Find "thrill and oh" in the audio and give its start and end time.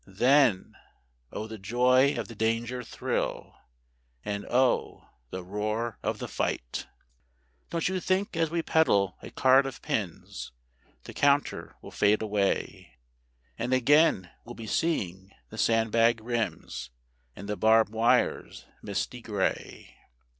2.81-5.09